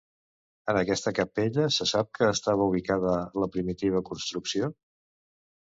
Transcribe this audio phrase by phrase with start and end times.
[0.71, 3.15] En aquesta capella se sap que estava ubicada
[3.45, 4.73] la primitiva construcció.